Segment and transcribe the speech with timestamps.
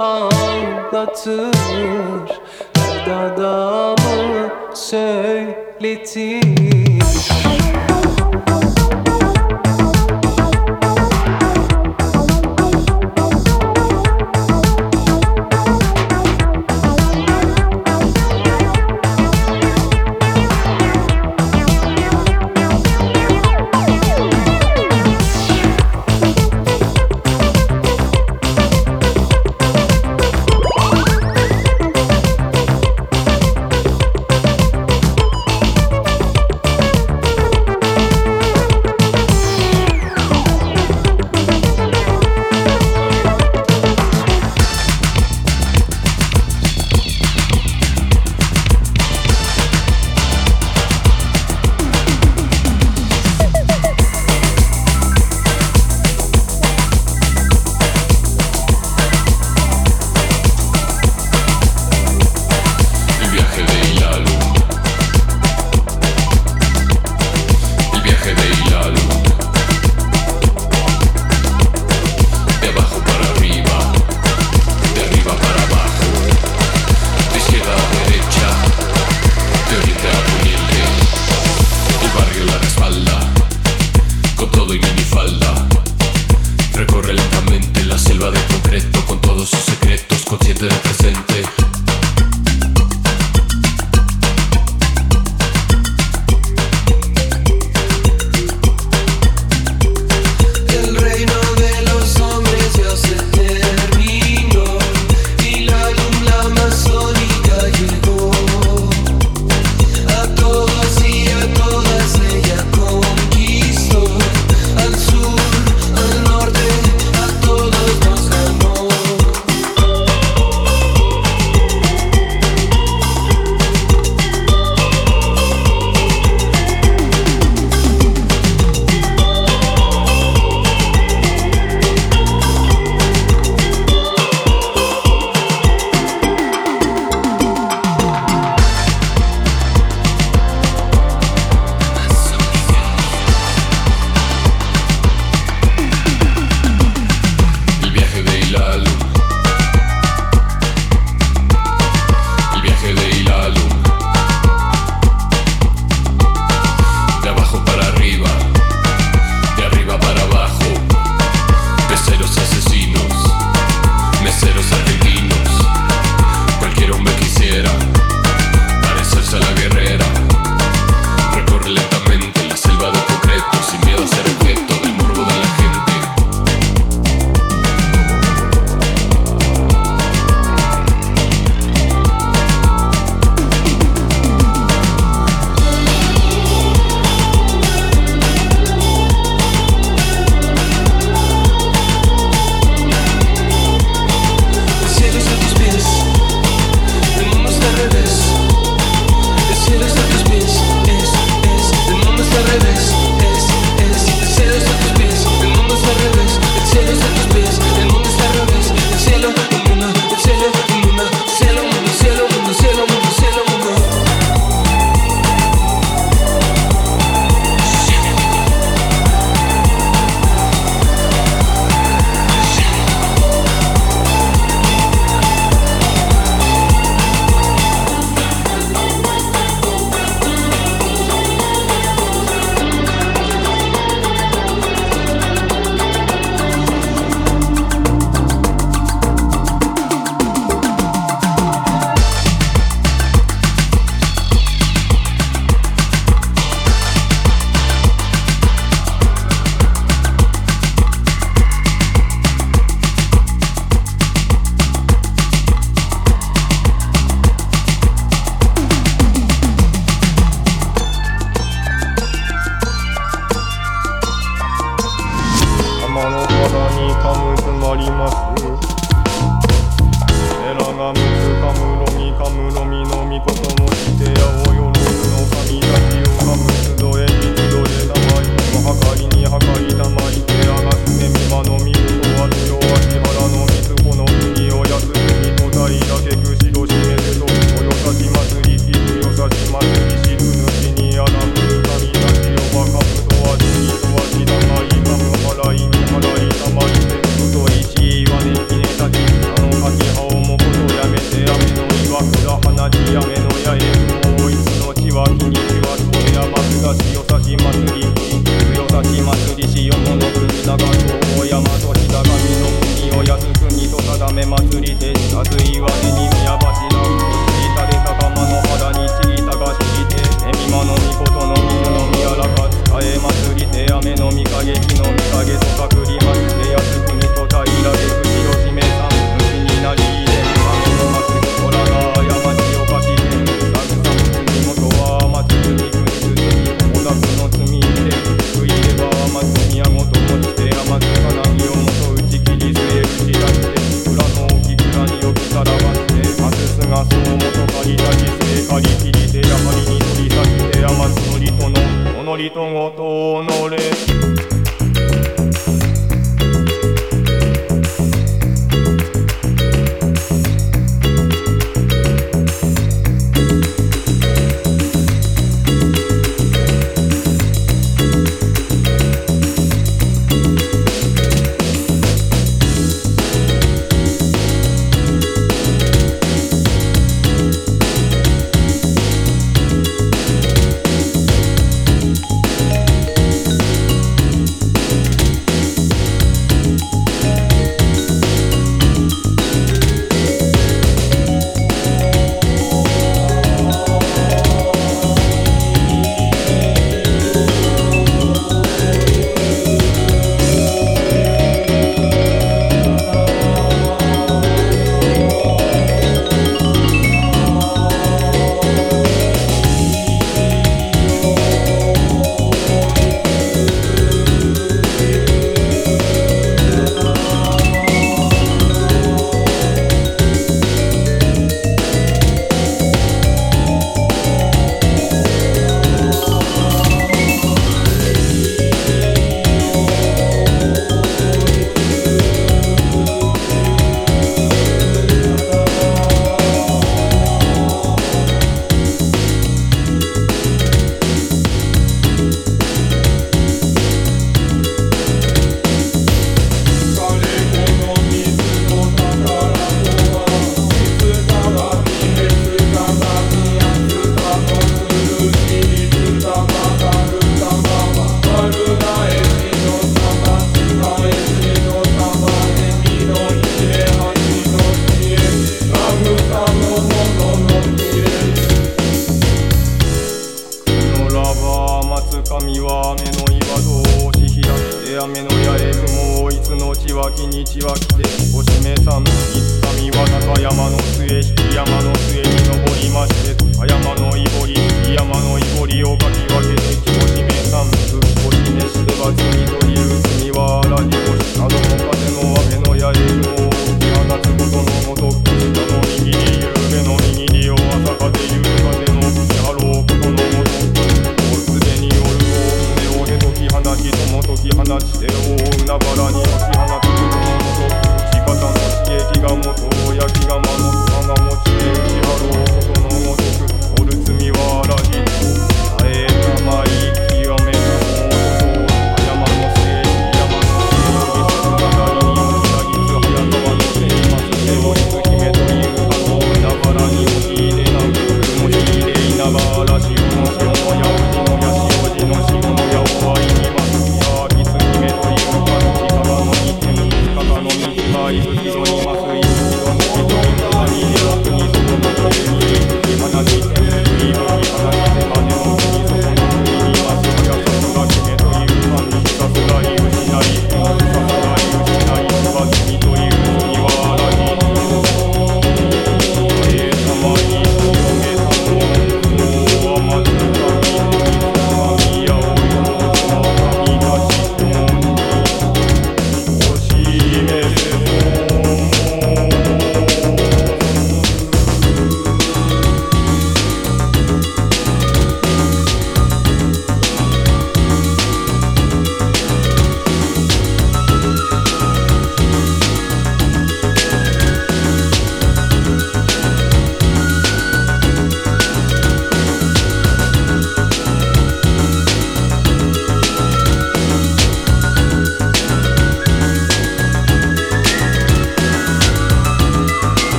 [0.00, 1.56] anlatır.
[3.06, 6.40] Derdadamı söyletir.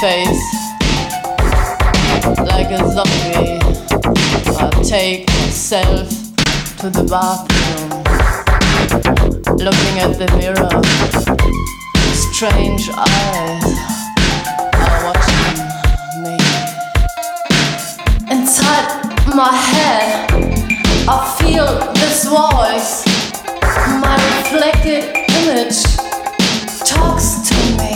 [0.00, 0.52] Face,
[2.38, 3.58] like a zombie.
[4.58, 6.08] I take myself
[6.80, 7.90] to the bathroom,
[9.56, 10.68] looking at the mirror.
[12.12, 13.64] Strange eyes
[14.84, 15.56] are watching
[16.22, 16.36] me.
[18.30, 18.88] Inside
[19.34, 20.30] my head,
[21.08, 23.06] I feel this voice.
[24.02, 25.80] My reflected image
[26.84, 27.95] talks to me.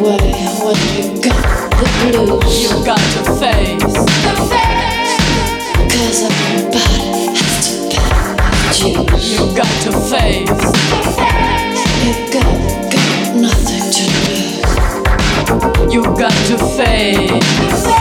[0.00, 0.16] away
[0.64, 1.40] when you got
[1.78, 2.62] the blues.
[2.62, 3.94] You got to face.
[5.92, 8.08] Cause everybody has to pay
[8.72, 9.24] dues.
[9.32, 10.48] You got to face.
[12.04, 12.48] You got,
[12.92, 15.92] got nothing to lose.
[15.92, 17.99] You got to face.